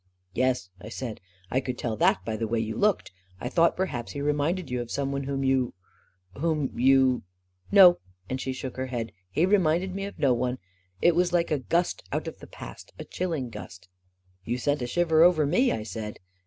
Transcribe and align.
44 0.31 0.31
Yes," 0.47 0.69
I 0.81 0.89
said;" 0.89 1.21
I 1.51 1.59
could 1.59 1.77
tell 1.77 1.95
that 1.97 2.25
by 2.25 2.35
the 2.35 2.47
way 2.47 2.57
you 2.59 2.75
looked. 2.75 3.11
I 3.39 3.49
thought 3.49 3.77
perhaps 3.77 4.13
he 4.13 4.19
reminded 4.21 4.71
you 4.71 4.81
of 4.81 4.89
some 4.89 5.11
one 5.11 5.25
whom 5.25 5.43
you— 5.43 5.75
whom 6.41 6.71
you..." 6.73 7.21
44 7.69 7.69
No," 7.71 7.99
and 8.27 8.41
she 8.41 8.51
shook 8.51 8.77
her 8.77 8.87
head." 8.87 9.11
He 9.29 9.45
reminded 9.45 9.93
me 9.93 10.05
of 10.05 10.17
no 10.17 10.33
one. 10.33 10.57
It 11.03 11.13
was 11.15 11.33
like 11.33 11.51
a 11.51 11.59
gust 11.59 12.01
out 12.11 12.27
of 12.27 12.39
the 12.39 12.47
past— 12.47 12.91
a 12.97 13.05
chilling 13.05 13.51
gust." 13.51 13.89
44 14.43 14.51
You 14.51 14.57
sent 14.57 14.81
a 14.81 14.87
shiver 14.87 15.21
over 15.21 15.45
me," 15.45 15.71
I 15.71 15.83
said. 15.83 16.17